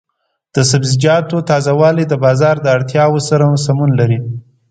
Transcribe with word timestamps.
د 0.55 0.57
سبزیجاتو 0.71 1.37
تازه 1.49 1.73
والي 1.79 2.03
د 2.07 2.13
بازار 2.25 2.55
د 2.61 2.67
اړتیاوو 2.77 3.25
سره 3.29 3.43
سمون 3.65 3.89
لري. 3.99 4.19